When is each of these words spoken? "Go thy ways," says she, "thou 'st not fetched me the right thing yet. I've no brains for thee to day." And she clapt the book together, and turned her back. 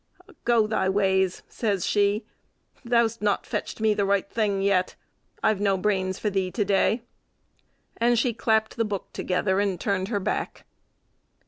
"Go 0.45 0.65
thy 0.65 0.89
ways," 0.89 1.43
says 1.47 1.85
she, 1.85 2.25
"thou 2.83 3.05
'st 3.05 3.21
not 3.21 3.45
fetched 3.45 3.79
me 3.79 3.93
the 3.93 4.03
right 4.03 4.27
thing 4.27 4.63
yet. 4.63 4.95
I've 5.43 5.61
no 5.61 5.77
brains 5.77 6.17
for 6.17 6.31
thee 6.31 6.49
to 6.49 6.65
day." 6.65 7.03
And 7.97 8.17
she 8.17 8.33
clapt 8.33 8.77
the 8.77 8.83
book 8.83 9.13
together, 9.13 9.59
and 9.59 9.79
turned 9.79 10.07
her 10.07 10.19
back. 10.19 10.65